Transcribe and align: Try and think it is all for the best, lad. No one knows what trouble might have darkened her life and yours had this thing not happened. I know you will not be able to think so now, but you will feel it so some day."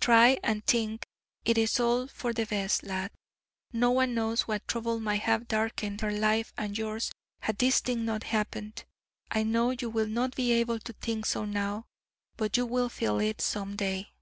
Try 0.00 0.36
and 0.42 0.62
think 0.66 1.06
it 1.46 1.56
is 1.56 1.80
all 1.80 2.06
for 2.06 2.34
the 2.34 2.44
best, 2.44 2.82
lad. 2.82 3.10
No 3.72 3.90
one 3.90 4.12
knows 4.12 4.42
what 4.42 4.68
trouble 4.68 5.00
might 5.00 5.22
have 5.22 5.48
darkened 5.48 6.02
her 6.02 6.10
life 6.10 6.52
and 6.58 6.76
yours 6.76 7.10
had 7.40 7.56
this 7.56 7.80
thing 7.80 8.04
not 8.04 8.24
happened. 8.24 8.84
I 9.30 9.44
know 9.44 9.70
you 9.70 9.88
will 9.88 10.08
not 10.08 10.34
be 10.36 10.52
able 10.52 10.78
to 10.80 10.92
think 10.92 11.24
so 11.24 11.46
now, 11.46 11.86
but 12.36 12.58
you 12.58 12.66
will 12.66 12.90
feel 12.90 13.18
it 13.18 13.40
so 13.40 13.60
some 13.60 13.76
day." 13.76 14.12